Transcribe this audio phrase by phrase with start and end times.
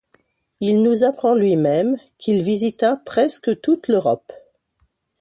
[0.61, 4.33] Il nous apprend lui-même qu'il visita presque toute l'Europe.